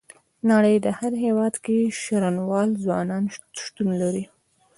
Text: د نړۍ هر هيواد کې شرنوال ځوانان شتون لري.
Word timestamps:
د 0.03 0.03
نړۍ 0.51 0.75
هر 0.99 1.13
هيواد 1.25 1.53
کې 1.63 1.77
شرنوال 2.01 2.69
ځوانان 2.83 3.23
شتون 3.63 3.89
لري. 4.01 4.25